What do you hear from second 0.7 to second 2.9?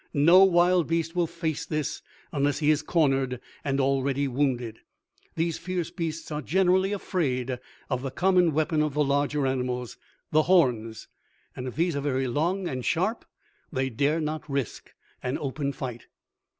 beast will face this unless he is